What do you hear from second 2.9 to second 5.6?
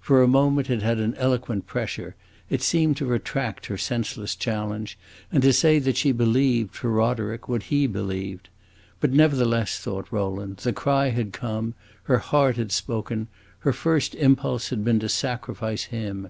to retract her senseless challenge, and to